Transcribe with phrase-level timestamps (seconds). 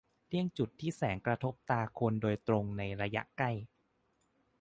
[0.27, 3.51] -เลี่ยงจุดที่แสงกระทบตาคนโดยตรงในระยะใกล้